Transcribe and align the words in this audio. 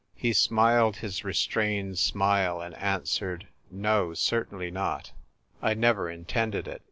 He 0.15 0.33
smiled 0.33 0.95
his 0.95 1.23
restrained 1.23 1.99
smile, 1.99 2.59
and 2.59 2.73
answered," 2.77 3.47
No, 3.89 4.15
certainly 4.15 4.71
not; 4.71 5.11
I 5.61 5.75
never 5.75 6.09
intended 6.09 6.67
it." 6.67 6.79